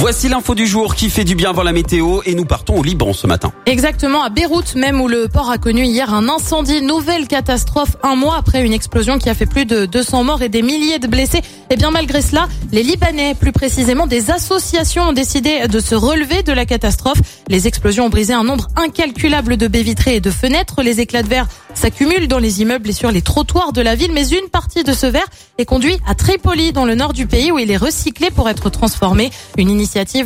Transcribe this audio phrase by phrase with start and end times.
[0.00, 2.84] Voici l'info du jour qui fait du bien avant la météo et nous partons au
[2.84, 3.52] Liban ce matin.
[3.66, 8.14] Exactement, à Beyrouth même où le port a connu hier un incendie, nouvelle catastrophe un
[8.14, 11.08] mois après une explosion qui a fait plus de 200 morts et des milliers de
[11.08, 11.40] blessés.
[11.70, 16.44] Et bien malgré cela, les Libanais, plus précisément des associations ont décidé de se relever
[16.44, 17.18] de la catastrophe.
[17.48, 20.80] Les explosions ont brisé un nombre incalculable de baies vitrées et de fenêtres.
[20.80, 24.12] Les éclats de verre s'accumulent dans les immeubles et sur les trottoirs de la ville,
[24.12, 25.26] mais une partie de ce verre
[25.58, 28.70] est conduit à Tripoli dans le nord du pays où il est recyclé pour être
[28.70, 29.30] transformé.
[29.56, 29.68] Une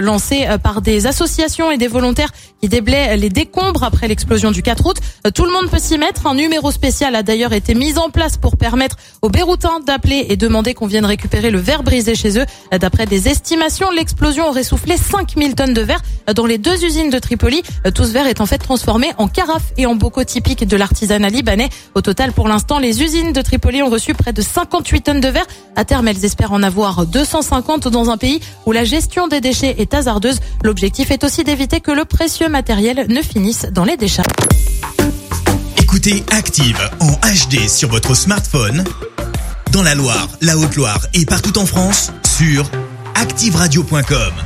[0.00, 4.62] lancée euh, par des associations et des volontaires qui déblaient les décombres après l'explosion du
[4.62, 4.96] 4 août.
[5.26, 6.26] Euh, Tout le monde peut s'y mettre.
[6.26, 10.36] Un numéro spécial a d'ailleurs été mis en place pour permettre aux Béroutins d'appeler et
[10.36, 12.46] demander qu'on vienne récupérer le verre brisé chez eux.
[12.72, 16.02] Euh, D'après des estimations, l'explosion aurait soufflé 5000 tonnes de verre
[16.34, 17.62] dans les deux usines de Tripoli.
[17.94, 21.28] Tout ce verre est en fait transformé en carafe et en bocaux typiques de l'artisanat
[21.28, 21.68] libanais.
[21.94, 25.28] Au total, pour l'instant, les usines de Tripoli ont reçu près de 58 tonnes de
[25.28, 25.46] verre.
[25.74, 29.94] À terme, elles espèrent en avoir 250 dans un pays où la gestion déchets est
[29.94, 30.40] hasardeuse.
[30.62, 34.22] L'objectif est aussi d'éviter que le précieux matériel ne finisse dans les déchets.
[35.78, 38.84] Écoutez Active en HD sur votre smartphone,
[39.72, 42.70] dans la Loire, la Haute-Loire et partout en France, sur
[43.14, 44.45] activeradio.com.